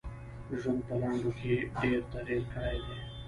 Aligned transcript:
ژوند 0.59 0.81
په 0.87 0.95
لنډو 1.01 1.31
کي 1.39 1.51
ډېر 1.81 1.99
تغیر 2.13 2.43
کړی 2.53 2.77
دی. 2.85 2.97